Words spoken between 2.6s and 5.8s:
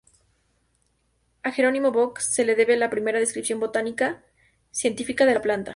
la primera descripción botánica científica de la planta.